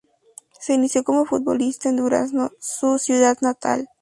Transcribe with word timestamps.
Se 0.59 0.73
inició 0.73 1.03
como 1.03 1.25
futbolista 1.25 1.89
en 1.89 1.97
Durazno, 1.97 2.53
su 2.59 2.97
ciudad 2.97 3.37
natal. 3.41 3.87